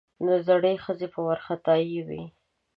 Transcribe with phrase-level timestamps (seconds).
[0.47, 2.23] زړې ښځې په وارخطايي وې.